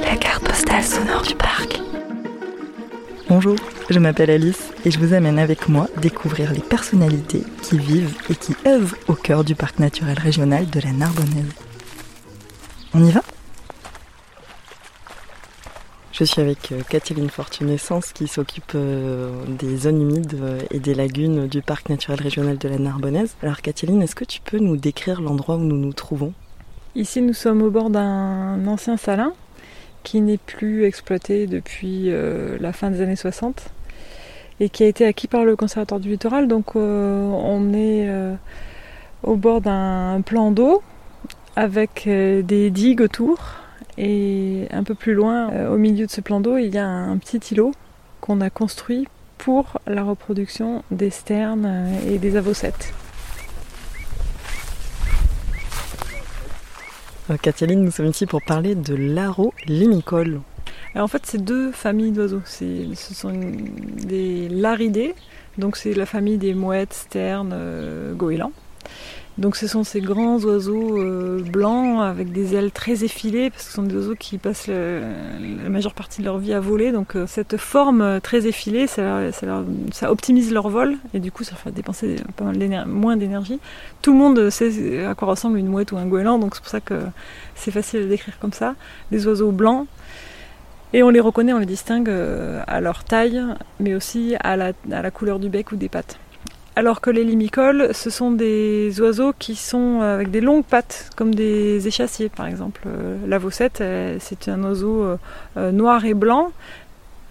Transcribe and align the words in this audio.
La 0.00 0.16
carte 0.16 0.42
postale 0.42 0.82
sonore 0.82 1.22
du 1.22 1.36
parc. 1.36 1.80
Bonjour, 3.28 3.54
je 3.88 3.98
m'appelle 4.00 4.30
Alice 4.30 4.72
et 4.84 4.90
je 4.90 4.98
vous 4.98 5.14
amène 5.14 5.38
avec 5.38 5.68
moi 5.68 5.88
découvrir 6.02 6.52
les 6.52 6.60
personnalités 6.60 7.44
qui 7.62 7.78
vivent 7.78 8.16
et 8.28 8.34
qui 8.34 8.56
œuvrent 8.66 8.96
au 9.06 9.14
cœur 9.14 9.44
du 9.44 9.54
parc 9.54 9.78
naturel 9.78 10.18
régional 10.18 10.68
de 10.68 10.80
la 10.80 10.90
Narbonnaise. 10.90 11.52
On 12.92 13.04
y 13.04 13.12
va? 13.12 13.22
Je 16.18 16.24
suis 16.24 16.40
avec 16.40 16.72
euh, 16.72 16.80
Catherine 16.88 17.28
Fortunescence 17.28 18.14
qui 18.14 18.26
s'occupe 18.26 18.72
euh, 18.74 19.30
des 19.48 19.76
zones 19.76 20.00
humides 20.00 20.38
euh, 20.40 20.60
et 20.70 20.78
des 20.78 20.94
lagunes 20.94 21.46
du 21.46 21.60
parc 21.60 21.90
naturel 21.90 22.18
régional 22.18 22.56
de 22.56 22.70
la 22.70 22.78
Narbonnaise. 22.78 23.36
Alors 23.42 23.60
Catherine, 23.60 24.00
est-ce 24.00 24.14
que 24.14 24.24
tu 24.24 24.40
peux 24.40 24.56
nous 24.56 24.78
décrire 24.78 25.20
l'endroit 25.20 25.56
où 25.56 25.60
nous 25.60 25.76
nous 25.76 25.92
trouvons? 25.92 26.32
Ici, 26.94 27.20
nous 27.20 27.34
sommes 27.34 27.60
au 27.60 27.68
bord 27.68 27.90
d'un 27.90 28.66
ancien 28.66 28.96
salin 28.96 29.34
qui 30.04 30.22
n'est 30.22 30.38
plus 30.38 30.84
exploité 30.84 31.46
depuis 31.46 32.10
la 32.60 32.72
fin 32.72 32.90
des 32.90 33.02
années 33.02 33.16
60 33.16 33.68
et 34.60 34.70
qui 34.70 34.84
a 34.84 34.86
été 34.86 35.04
acquis 35.04 35.26
par 35.26 35.44
le 35.44 35.54
conservatoire 35.54 36.00
du 36.00 36.08
littoral. 36.08 36.48
Donc 36.48 36.76
on 36.76 37.74
est 37.74 38.08
au 39.24 39.36
bord 39.36 39.60
d'un 39.60 40.22
plan 40.24 40.52
d'eau 40.52 40.80
avec 41.56 42.04
des 42.06 42.70
digues 42.70 43.02
autour 43.02 43.65
et 43.98 44.66
un 44.70 44.84
peu 44.84 44.94
plus 44.94 45.14
loin, 45.14 45.50
euh, 45.50 45.72
au 45.72 45.78
milieu 45.78 46.06
de 46.06 46.10
ce 46.10 46.20
plan 46.20 46.40
d'eau, 46.40 46.58
il 46.58 46.74
y 46.74 46.78
a 46.78 46.86
un, 46.86 47.12
un 47.12 47.18
petit 47.18 47.38
îlot 47.54 47.72
qu'on 48.20 48.40
a 48.40 48.50
construit 48.50 49.08
pour 49.38 49.78
la 49.86 50.02
reproduction 50.02 50.82
des 50.90 51.10
sternes 51.10 51.66
euh, 51.66 52.14
et 52.14 52.18
des 52.18 52.36
avocettes. 52.36 52.92
Euh, 57.30 57.36
Catherine, 57.40 57.82
nous 57.82 57.90
sommes 57.90 58.06
ici 58.06 58.26
pour 58.26 58.42
parler 58.42 58.74
de 58.74 58.94
l'aro 58.94 59.54
limicole. 59.66 60.40
Alors, 60.94 61.04
en 61.04 61.08
fait, 61.08 61.22
c'est 61.24 61.42
deux 61.42 61.72
familles 61.72 62.12
d'oiseaux. 62.12 62.42
Ce 62.44 63.14
sont 63.14 63.32
des 63.32 64.48
laridés, 64.48 65.14
donc 65.58 65.76
c'est 65.76 65.92
la 65.92 66.06
famille 66.06 66.38
des 66.38 66.54
mouettes, 66.54 66.94
sternes, 66.94 67.54
goélands. 68.14 68.52
Donc 69.38 69.56
ce 69.56 69.66
sont 69.66 69.84
ces 69.84 70.00
grands 70.00 70.38
oiseaux 70.44 70.98
euh, 70.98 71.42
blancs 71.42 72.00
avec 72.00 72.32
des 72.32 72.54
ailes 72.54 72.72
très 72.72 73.04
effilées, 73.04 73.50
parce 73.50 73.64
que 73.64 73.68
ce 73.68 73.74
sont 73.74 73.82
des 73.82 73.94
oiseaux 73.94 74.14
qui 74.14 74.38
passent 74.38 74.66
la 74.68 75.68
majeure 75.68 75.92
partie 75.92 76.22
de 76.22 76.24
leur 76.26 76.38
vie 76.38 76.54
à 76.54 76.60
voler. 76.60 76.90
Donc 76.90 77.16
euh, 77.16 77.26
cette 77.26 77.58
forme 77.58 78.00
euh, 78.00 78.18
très 78.18 78.46
effilée, 78.46 78.86
ça, 78.86 79.02
leur- 79.02 79.34
ça 79.34 79.44
leur- 79.44 79.64
optimise 80.10 80.52
leur 80.54 80.70
vol, 80.70 80.96
et 81.12 81.20
du 81.20 81.30
coup 81.30 81.44
ça 81.44 81.54
fait 81.54 81.70
dépenser 81.70 82.16
pas 82.36 82.44
mal 82.44 82.86
moins 82.86 83.18
d'énergie. 83.18 83.60
Tout 84.00 84.12
le 84.12 84.18
monde 84.18 84.48
sait 84.48 85.04
à 85.04 85.14
quoi 85.14 85.28
ressemble 85.28 85.58
une 85.58 85.68
mouette 85.68 85.92
ou 85.92 85.98
un 85.98 86.06
goéland, 86.06 86.38
donc 86.38 86.54
c'est 86.54 86.62
pour 86.62 86.70
ça 86.70 86.80
que 86.80 86.94
c'est 87.54 87.70
facile 87.70 88.04
à 88.04 88.06
décrire 88.06 88.38
comme 88.38 88.54
ça. 88.54 88.74
Des 89.10 89.26
oiseaux 89.26 89.52
blancs, 89.52 89.86
et 90.94 91.02
on 91.02 91.10
les 91.10 91.20
reconnaît, 91.20 91.52
on 91.52 91.58
les 91.58 91.66
distingue 91.66 92.10
à 92.66 92.80
leur 92.80 93.04
taille, 93.04 93.42
mais 93.80 93.94
aussi 93.94 94.34
à 94.40 94.56
la 94.56 95.10
couleur 95.10 95.38
du 95.40 95.50
bec 95.50 95.72
ou 95.72 95.76
des 95.76 95.90
pattes. 95.90 96.18
Alors 96.78 97.00
que 97.00 97.08
les 97.08 97.24
limicoles, 97.24 97.94
ce 97.94 98.10
sont 98.10 98.30
des 98.32 99.00
oiseaux 99.00 99.32
qui 99.38 99.56
sont 99.56 100.02
avec 100.02 100.30
des 100.30 100.42
longues 100.42 100.64
pattes, 100.64 101.10
comme 101.16 101.34
des 101.34 101.88
échassiers 101.88 102.28
par 102.28 102.46
exemple. 102.46 102.82
Euh, 102.86 103.16
La 103.26 103.38
vocette, 103.38 103.80
euh, 103.80 104.18
c'est 104.20 104.48
un 104.48 104.62
oiseau 104.62 105.02
euh, 105.02 105.16
euh, 105.56 105.72
noir 105.72 106.04
et 106.04 106.12
blanc. 106.12 106.52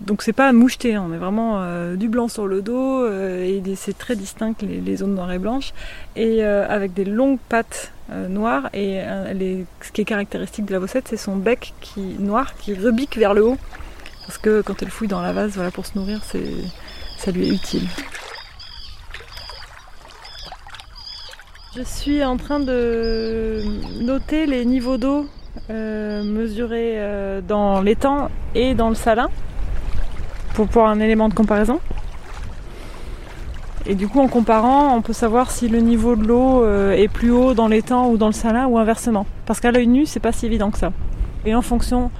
Donc 0.00 0.22
c'est 0.22 0.34
pas 0.34 0.52
moucheté, 0.52 0.94
hein, 0.94 1.04
on 1.08 1.12
est 1.14 1.18
vraiment 1.18 1.62
euh, 1.62 1.96
du 1.96 2.08
blanc 2.08 2.28
sur 2.28 2.46
le 2.46 2.60
dos 2.60 3.02
euh, 3.02 3.42
et 3.44 3.62
c'est 3.76 3.96
très 3.96 4.14
distinct 4.14 4.54
les, 4.60 4.96
zones 4.96 5.14
noires 5.14 5.32
et 5.32 5.38
blanches 5.38 5.72
et 6.16 6.44
euh, 6.44 6.68
avec 6.68 6.92
des 6.92 7.06
longues 7.06 7.38
pattes 7.48 7.92
euh, 8.12 8.28
noires 8.28 8.68
et 8.74 9.00
euh, 9.00 9.62
ce 9.80 9.92
qui 9.92 10.02
est 10.02 10.04
caractéristique 10.04 10.66
de 10.66 10.72
la 10.74 10.80
vocette 10.80 11.08
c'est 11.08 11.16
son 11.16 11.36
bec 11.36 11.72
qui 11.80 12.00
noir 12.18 12.54
qui 12.58 12.74
rebique 12.74 13.16
vers 13.16 13.32
le 13.32 13.44
haut 13.44 13.56
parce 14.26 14.36
que 14.36 14.60
quand 14.60 14.82
elle 14.82 14.90
fouille 14.90 15.08
dans 15.08 15.22
la 15.22 15.32
vase 15.32 15.52
voilà 15.52 15.70
pour 15.70 15.86
se 15.86 15.96
nourrir 15.96 16.20
ça 17.18 17.30
lui 17.30 17.48
est 17.48 17.54
utile. 17.54 17.88
Je 21.76 21.82
suis 21.82 22.24
en 22.24 22.38
train 22.38 22.58
de 22.58 23.62
noter 24.00 24.46
les 24.46 24.64
niveaux 24.64 24.96
d'eau 24.96 25.26
euh, 25.68 26.24
mesurés 26.24 26.94
euh, 26.96 27.42
dans 27.42 27.82
l'étang 27.82 28.30
et 28.54 28.74
dans 28.74 28.88
le 28.88 28.94
salin 28.94 29.28
pour 30.54 30.68
pouvoir 30.68 30.88
un 30.88 31.00
élément 31.00 31.28
de 31.28 31.34
comparaison. 31.34 31.78
Et 33.84 33.94
du 33.94 34.08
coup, 34.08 34.20
en 34.20 34.28
comparant, 34.28 34.96
on 34.96 35.02
peut 35.02 35.12
savoir 35.12 35.50
si 35.50 35.68
le 35.68 35.80
niveau 35.80 36.16
de 36.16 36.26
l'eau 36.26 36.64
euh, 36.64 36.92
est 36.92 37.08
plus 37.08 37.30
haut 37.30 37.52
dans 37.52 37.68
l'étang 37.68 38.08
ou 38.08 38.16
dans 38.16 38.28
le 38.28 38.32
salin 38.32 38.66
ou 38.68 38.78
inversement. 38.78 39.26
Parce 39.44 39.60
qu'à 39.60 39.70
l'œil 39.70 39.86
nu, 39.86 40.06
c'est 40.06 40.18
pas 40.18 40.32
si 40.32 40.46
évident 40.46 40.70
que 40.70 40.78
ça. 40.78 40.92
Et 41.44 41.54
en 41.54 41.62
fonction 41.62 42.10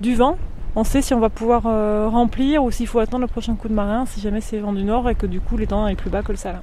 du 0.00 0.14
vent, 0.14 0.38
on 0.74 0.84
sait 0.84 1.02
si 1.02 1.12
on 1.12 1.20
va 1.20 1.28
pouvoir 1.28 1.64
remplir 2.10 2.64
ou 2.64 2.70
s'il 2.70 2.86
faut 2.86 2.98
attendre 2.98 3.20
le 3.20 3.26
prochain 3.26 3.56
coup 3.56 3.68
de 3.68 3.74
marin 3.74 4.06
si 4.06 4.22
jamais 4.22 4.40
c'est 4.40 4.58
vent 4.58 4.72
du 4.72 4.84
nord 4.84 5.10
et 5.10 5.14
que 5.14 5.26
du 5.26 5.42
coup 5.42 5.58
l'étang 5.58 5.86
est 5.86 5.96
plus 5.96 6.08
bas 6.08 6.22
que 6.22 6.32
le 6.32 6.38
salin. 6.38 6.62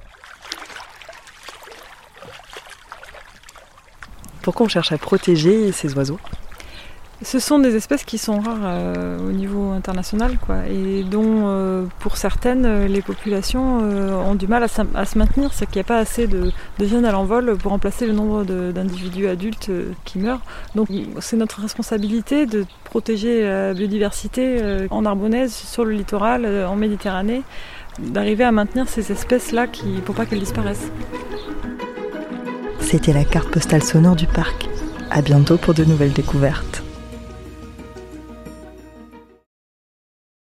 Pourquoi 4.50 4.66
on 4.66 4.70
cherche 4.70 4.92
à 4.92 4.98
protéger 4.98 5.72
ces 5.72 5.94
oiseaux? 5.94 6.18
Ce 7.22 7.38
sont 7.38 7.60
des 7.60 7.76
espèces 7.76 8.04
qui 8.04 8.18
sont 8.18 8.40
rares 8.40 8.58
euh, 8.64 9.20
au 9.20 9.32
niveau 9.32 9.70
international, 9.70 10.40
et 10.68 11.04
dont, 11.04 11.44
euh, 11.46 11.86
pour 12.00 12.18
certaines, 12.18 12.66
euh, 12.66 12.88
les 12.88 13.04
populations 13.04 13.78
ont 13.78 14.34
du 14.34 14.48
mal 14.48 14.64
à, 14.64 14.68
se 14.68 15.18
maintenir. 15.20 15.54
C'est 15.54 15.68
qu'il 15.68 15.76
n'y 15.76 15.82
a 15.82 15.84
pas 15.84 16.00
assez 16.00 16.26
de, 16.26 16.52
de 16.80 16.86
jeunes 16.88 17.06
à 17.06 17.12
l'envol 17.12 17.58
pour 17.58 17.74
remplacer 17.74 18.08
le 18.08 18.14
nombre 18.14 18.44
d'individus 18.44 19.28
adultes 19.28 19.70
qui 20.04 20.18
meurent. 20.18 20.42
Donc, 20.74 20.88
c'est 21.20 21.38
notre 21.38 21.62
responsabilité 21.62 22.48
de 22.48 22.66
protéger 22.86 23.44
la 23.44 23.76
biodiversité 23.76 24.88
en 24.90 25.04
Narbonnaise, 25.04 25.54
sur 25.54 25.86
le 25.86 25.92
littoral, 25.92 26.66
en 26.66 26.76
Méditerranée, 26.76 27.44
d'arriver 28.00 28.46
à 28.46 28.52
maintenir 28.52 28.90
ces 28.90 29.12
espèces-là 29.12 29.68
pour 30.06 30.16
pas 30.16 30.26
qu'elles 30.26 30.40
disparaissent. 30.40 30.90
C'était 32.92 33.14
la 33.14 33.24
carte 33.24 33.52
postale 33.52 33.84
sonore 33.84 34.16
du 34.16 34.26
parc. 34.26 34.68
À 35.12 35.22
bientôt 35.22 35.58
pour 35.58 35.76
de 35.76 35.86
nouvelles 35.86 36.12
découvertes. 36.12 36.82